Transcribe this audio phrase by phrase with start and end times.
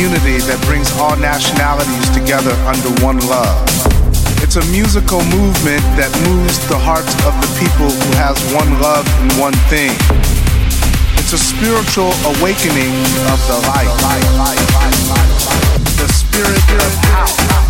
[0.00, 3.68] music is a unity that brings all nationalities together under one love.
[4.42, 9.06] It's a musical movement that moves the hearts of the people who has one love
[9.20, 9.92] and one thing.
[11.18, 12.94] It's a spiritual awakening
[13.28, 13.92] of the light.
[15.96, 17.69] The spirit of house.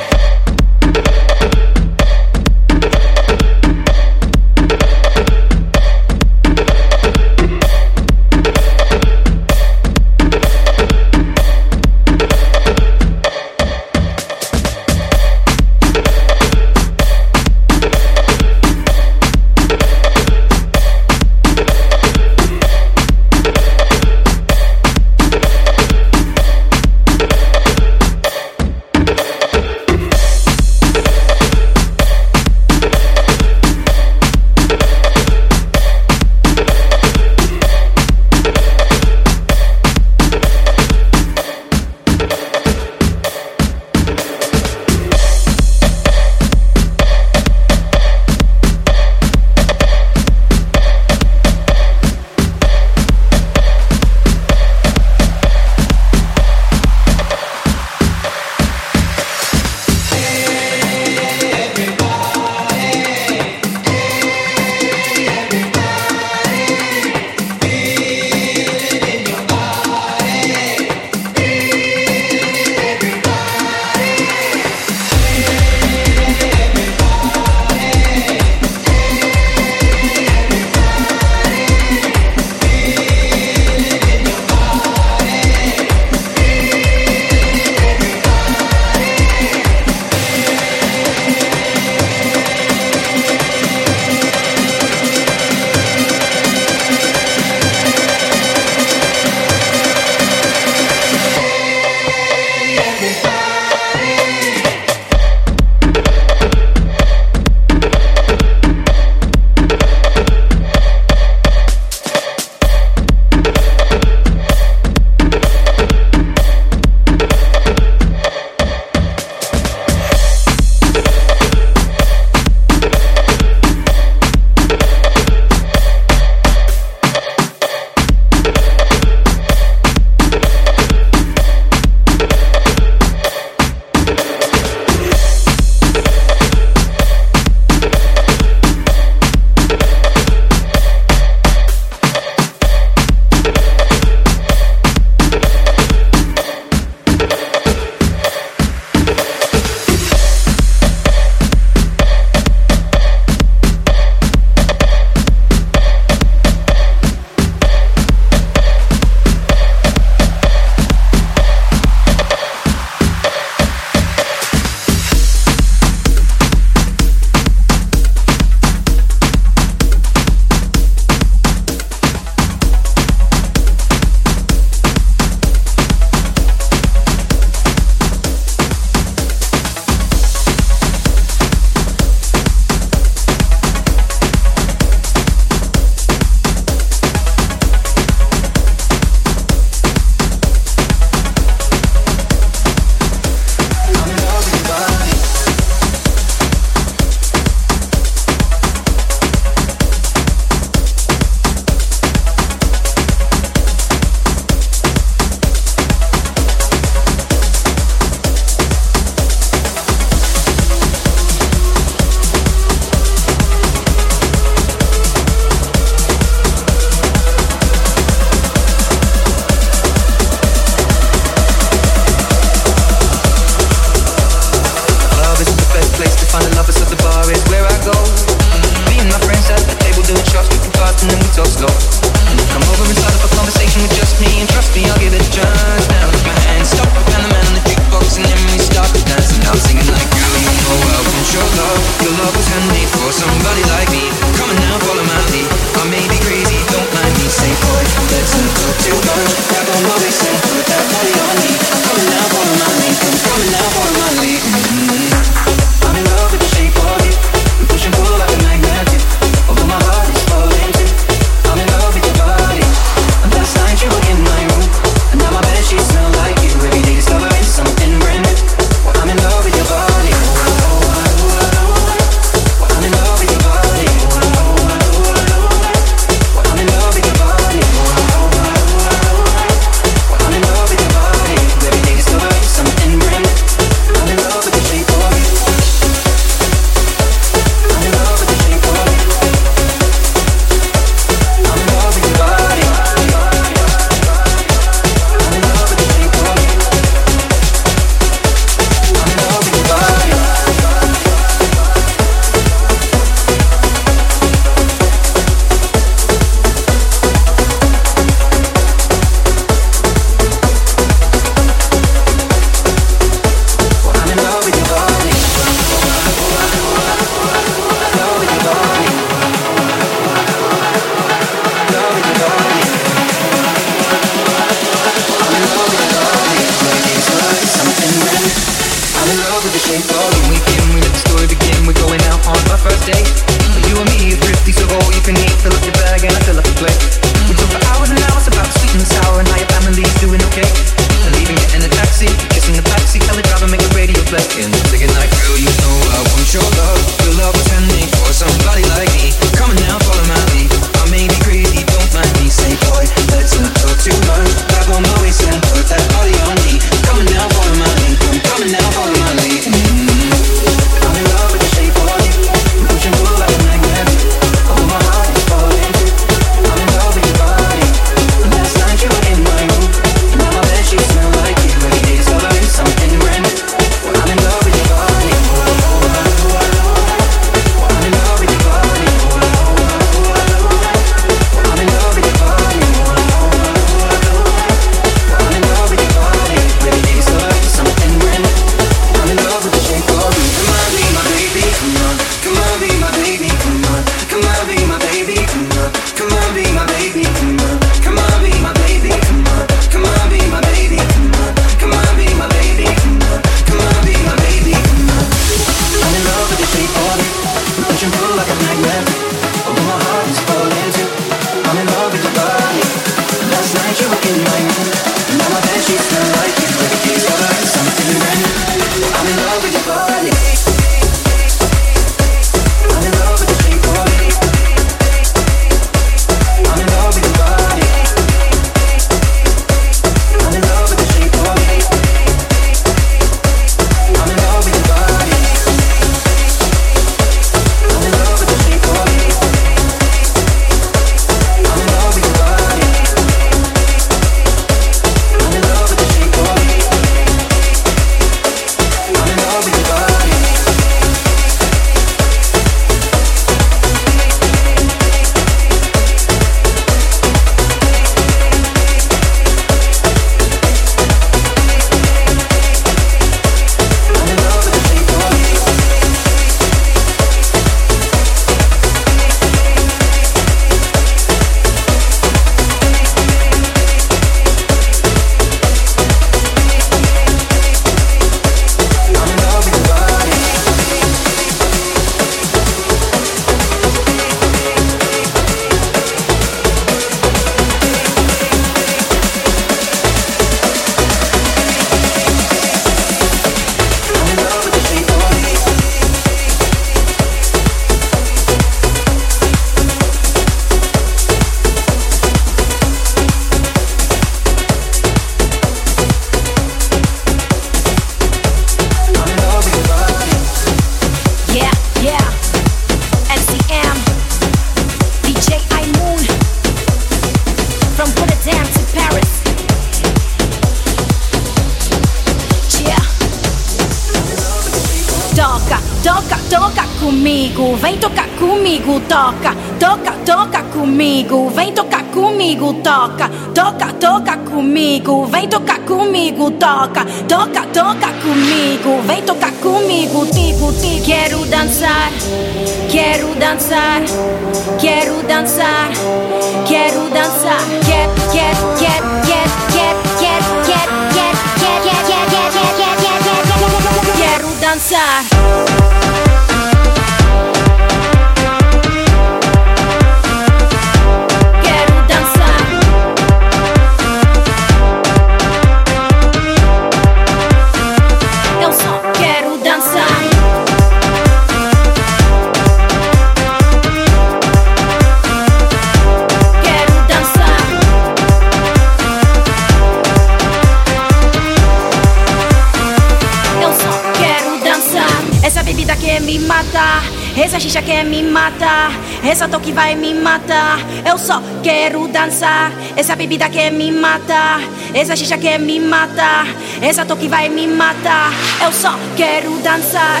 [592.86, 594.40] Essa bebida quer me matar,
[594.72, 596.24] essa xixa quer me matar,
[596.62, 598.12] essa toque vai me matar.
[598.40, 600.00] Eu só quero dançar,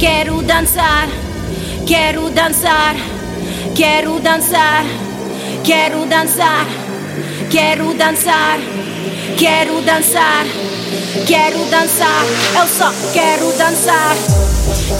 [0.00, 1.08] quero dançar,
[1.86, 2.96] quero dançar,
[3.76, 4.84] quero dançar,
[5.62, 6.66] quero dançar,
[7.48, 8.58] quero dançar,
[9.38, 10.44] quero dançar,
[11.24, 12.24] quero dançar.
[12.58, 14.41] Eu só quero dançar.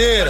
[0.00, 0.29] carteira.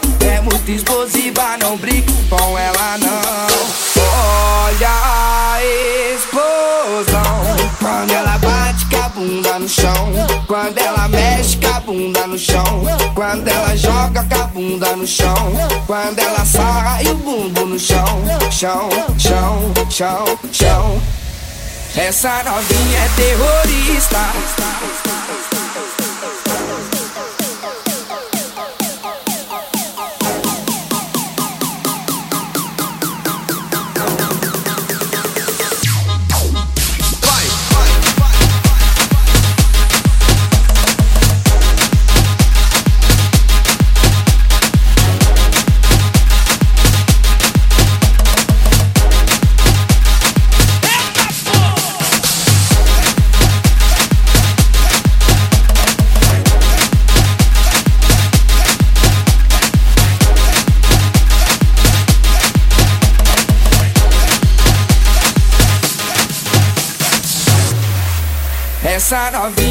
[0.31, 4.01] É muito explosiva, não brinca com ela não.
[4.01, 5.59] Olha a
[6.15, 10.13] explosão quando ela bate com a bunda no chão.
[10.47, 12.63] Quando ela mexe com a bunda no chão.
[13.13, 15.53] Quando ela joga com a bunda no chão.
[15.85, 18.23] Quando ela sai o bumbum no chão.
[18.49, 21.01] Chão, chão, chão, chão.
[21.95, 24.31] Essa novinha é terrorista.
[69.11, 69.70] Essa novinha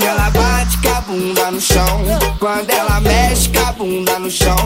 [0.00, 2.04] quando ela bate com a bunda no chão.
[2.38, 4.56] Quando ela mexe com a bunda no chão.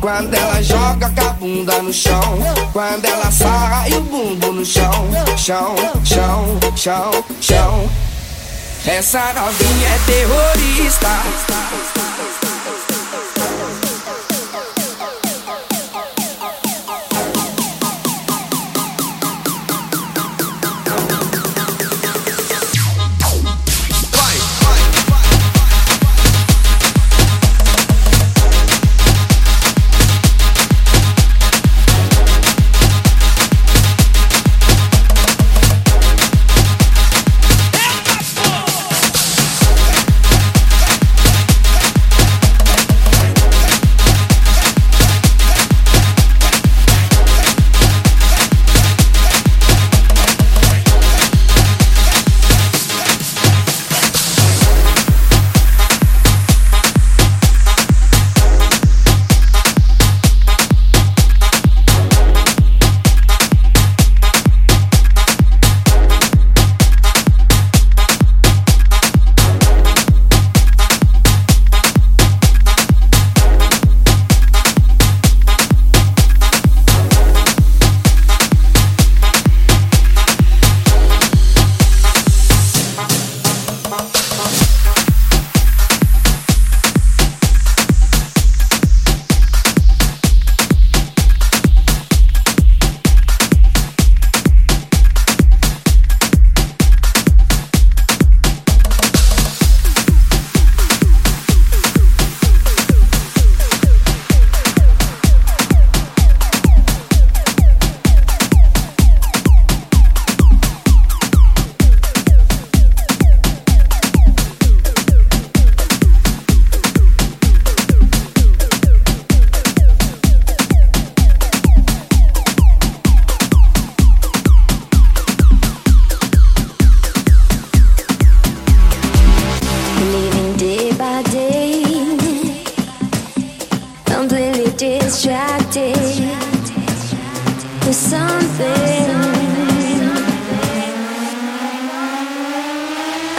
[0.00, 2.38] Quando ela joga com a bunda no chão.
[2.72, 4.92] Quando ela sai o bumbum no chão.
[5.36, 5.74] Chão,
[6.04, 7.90] chão, chão, chão.
[8.86, 11.08] Essa novinha é terrorista.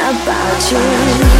[0.05, 1.34] about you.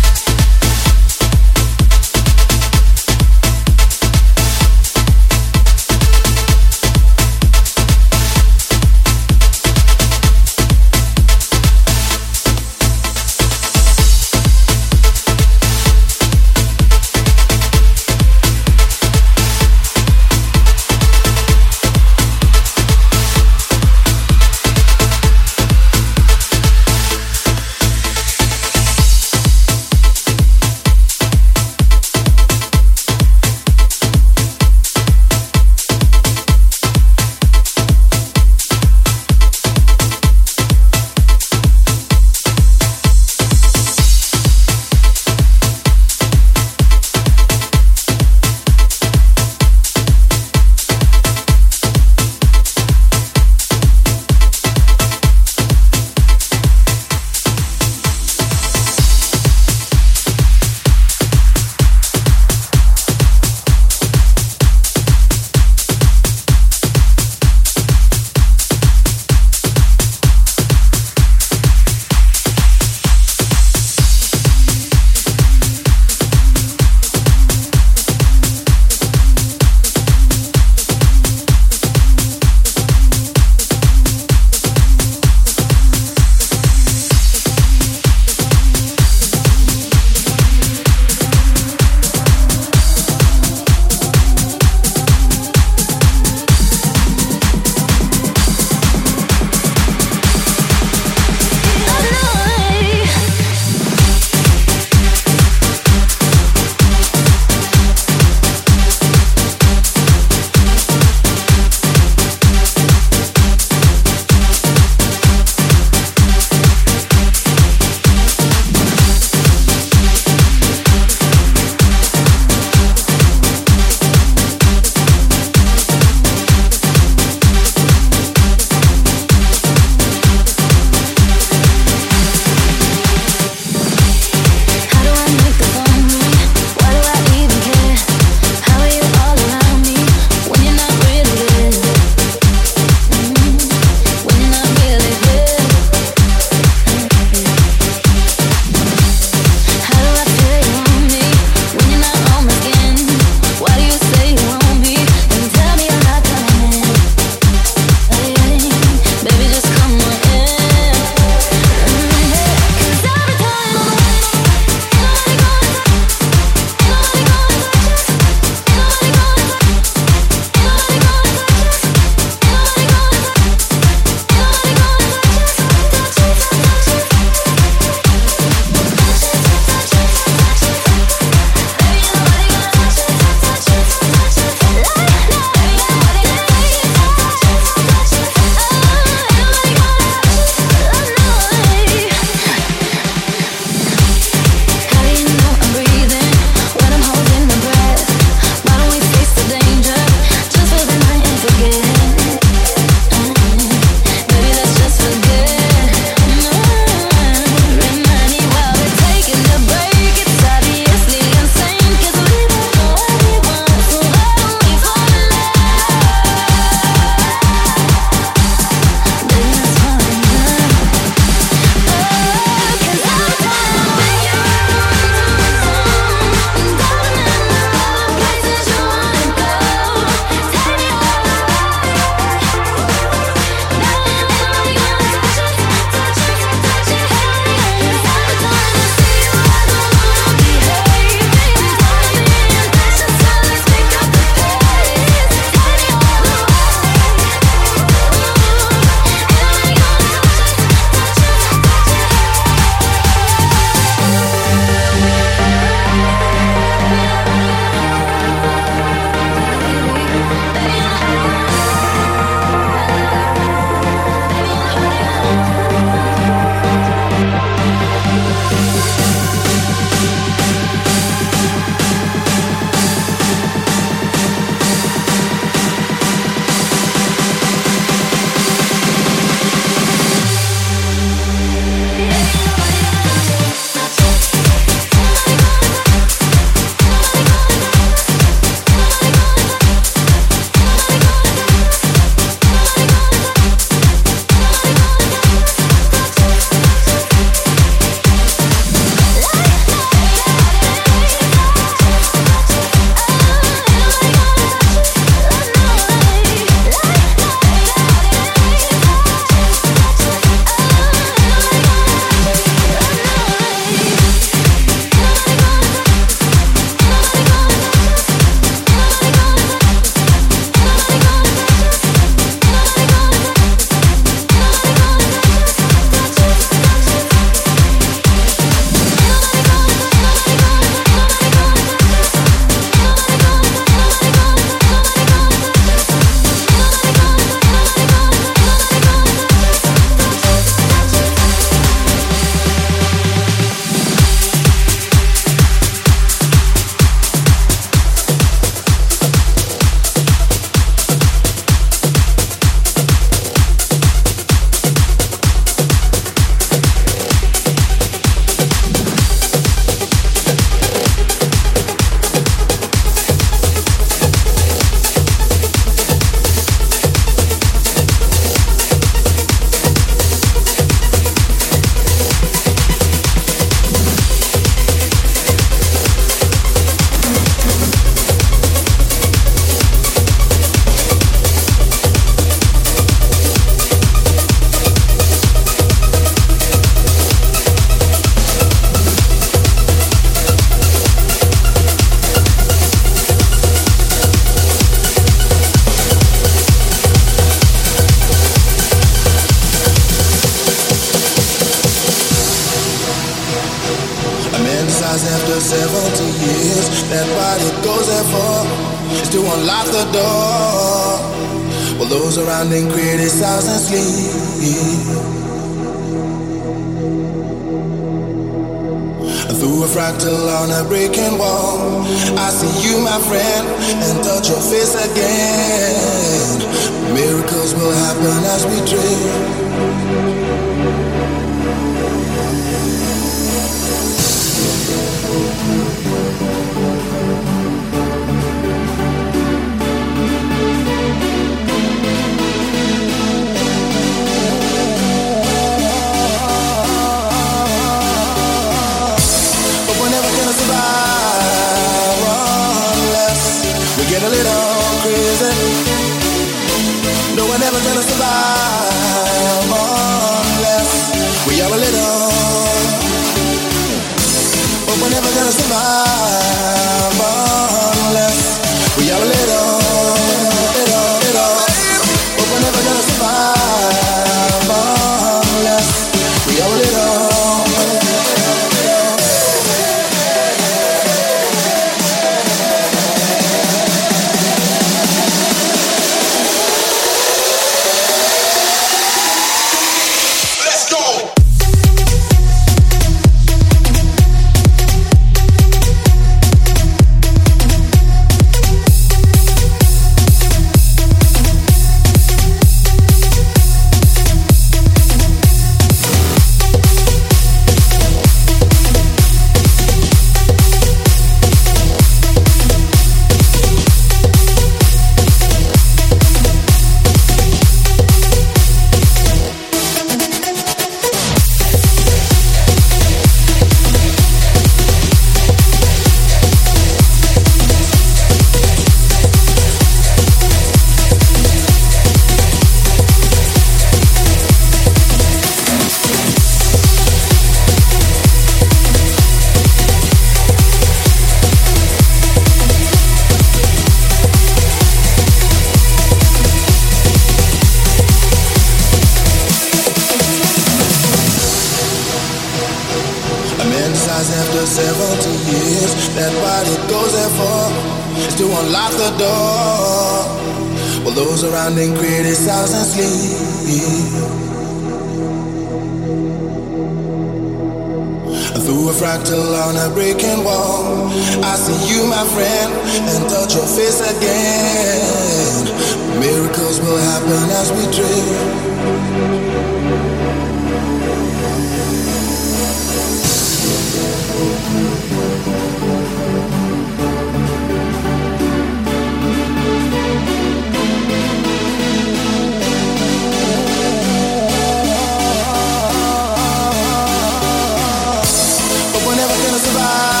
[599.41, 600.00] survive.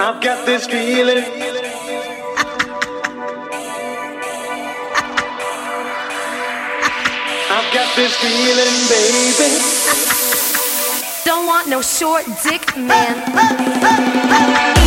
[0.00, 1.18] I've got this feeling.
[7.50, 9.58] I've got this feeling, baby.
[11.24, 14.86] Don't want no short dick man.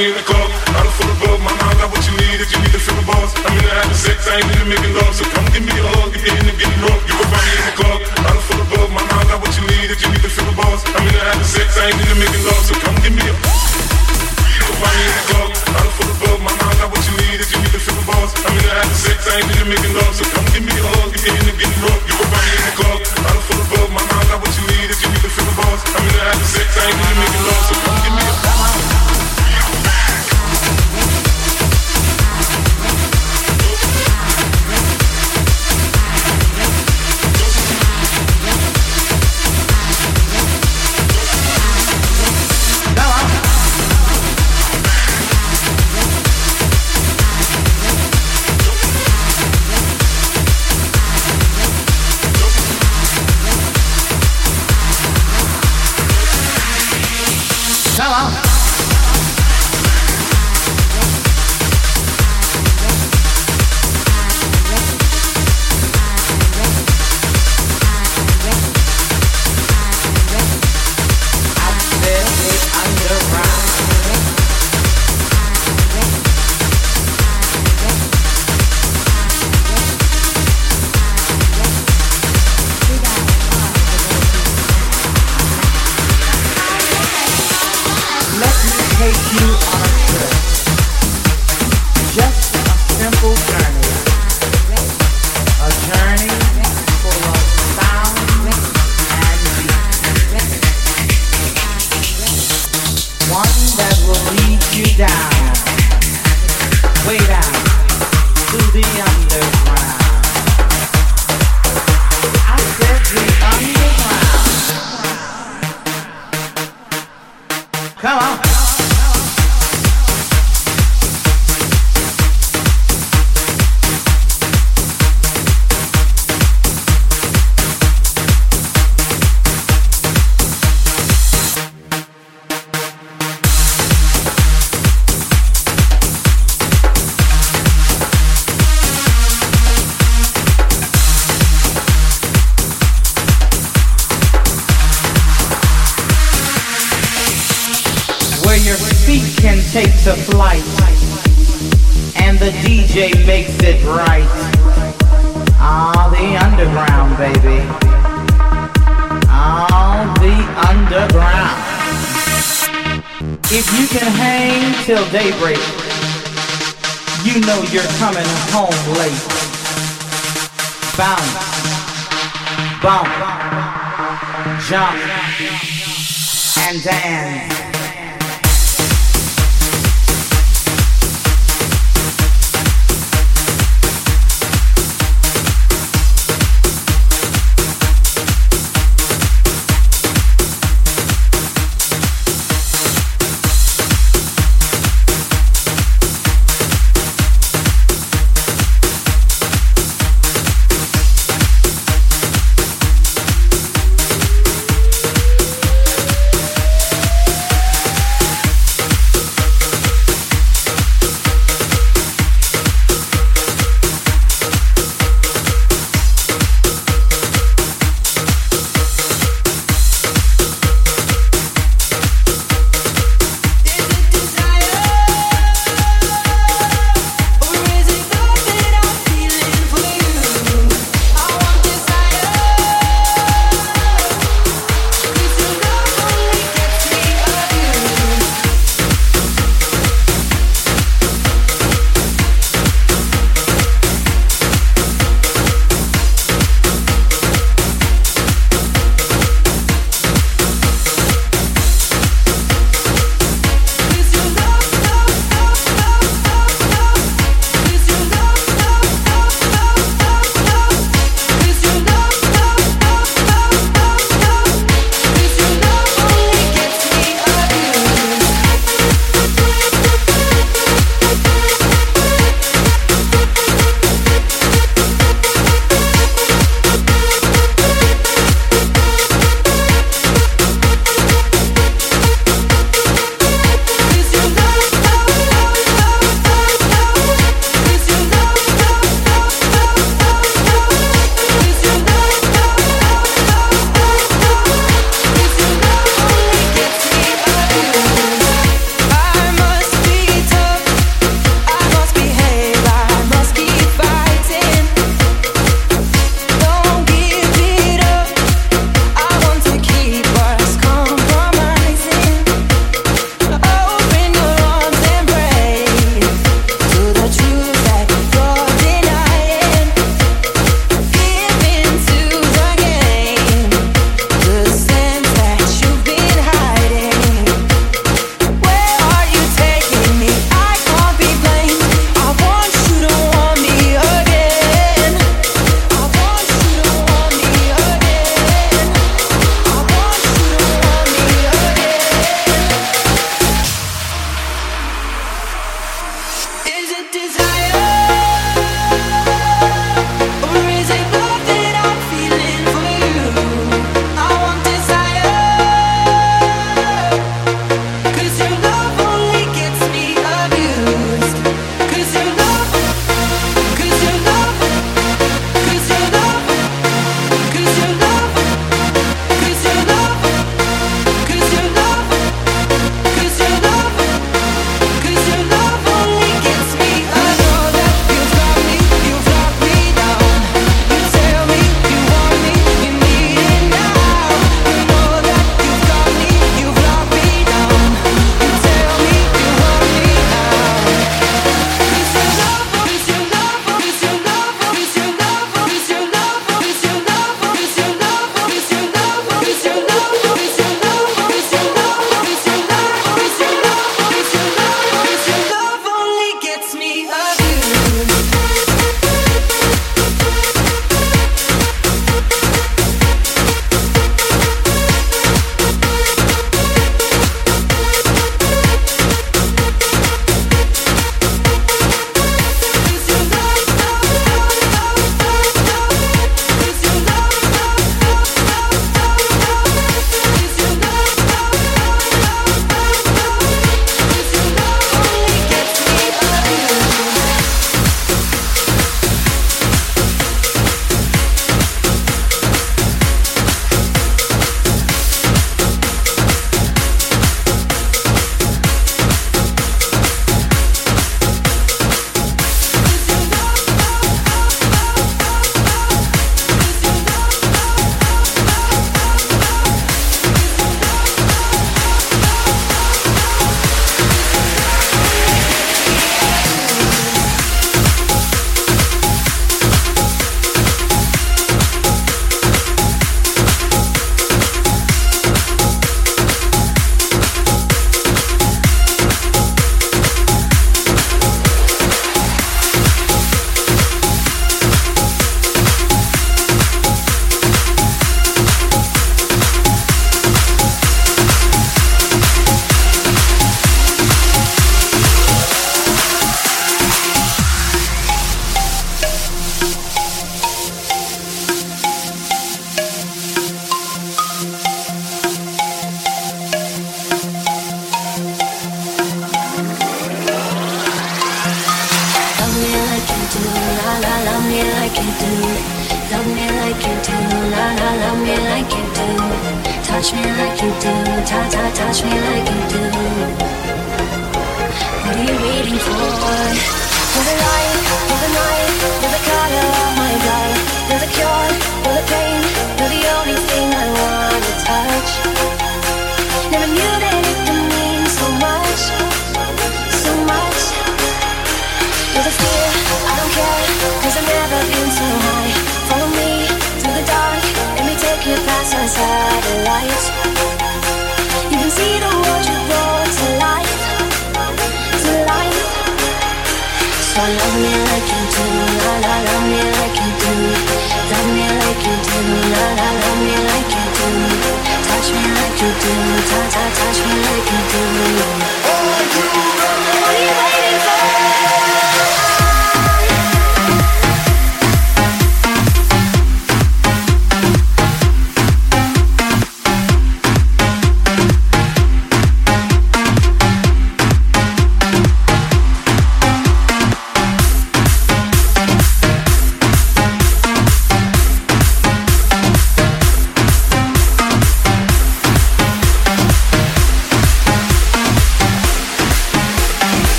[0.00, 0.39] unicorn.
[58.12, 58.49] Hello.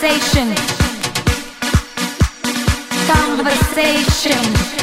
[0.00, 0.54] Conversation.
[3.06, 4.79] Conversation.